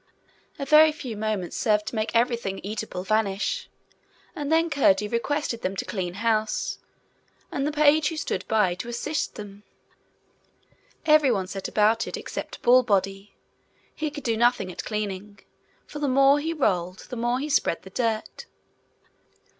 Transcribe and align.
A 0.57 0.65
very 0.65 0.91
few 0.91 1.15
moments 1.15 1.55
served 1.55 1.85
to 1.85 1.95
make 1.95 2.15
everything 2.15 2.59
eatable 2.63 3.03
vanish, 3.03 3.69
and 4.35 4.51
then 4.51 4.71
Curdie 4.71 5.07
requested 5.07 5.61
them 5.61 5.75
to 5.75 5.85
clean 5.85 6.15
house, 6.15 6.79
and 7.51 7.67
the 7.67 7.71
page 7.71 8.07
who 8.09 8.17
stood 8.17 8.47
by 8.47 8.73
to 8.73 8.89
assist 8.89 9.35
them. 9.35 9.61
Every 11.05 11.29
one 11.31 11.45
set 11.45 11.67
about 11.67 12.07
it 12.07 12.17
except 12.17 12.63
Ballbody: 12.63 13.35
he 13.93 14.09
could 14.09 14.23
do 14.23 14.35
nothing 14.35 14.71
at 14.71 14.83
cleaning, 14.83 15.37
for 15.85 15.99
the 15.99 16.07
more 16.07 16.39
he 16.39 16.51
rolled, 16.51 17.05
the 17.09 17.15
more 17.15 17.39
he 17.39 17.47
spread 17.47 17.83
the 17.83 17.91
dirt. 17.91 18.47